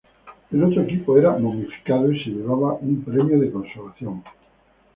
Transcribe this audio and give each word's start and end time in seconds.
El 0.51 0.63
otro 0.63 0.81
equipo 0.81 1.15
era 1.15 1.37
"momificado" 1.37 2.11
y 2.11 2.23
se 2.23 2.31
llevaba 2.31 2.73
un 2.73 3.03
premio 3.05 3.37
de 3.39 3.51
consolación. 3.51 4.23